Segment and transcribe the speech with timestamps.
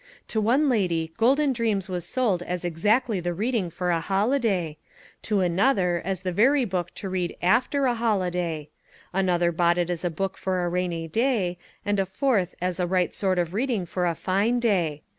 [0.29, 4.79] To one lady Golden Dreams was sold as exactly the reading for a holiday,
[5.21, 8.69] to another as the very book to read AFTER a holiday;
[9.13, 12.87] another bought it as a book for a rainy day, and a fourth as the
[12.87, 15.03] right sort of reading for a fine day.